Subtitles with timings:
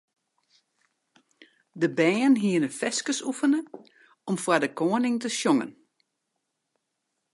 [1.81, 3.59] De bern hiene ferskes oefene
[4.29, 5.71] om foar de koaning te sjongen.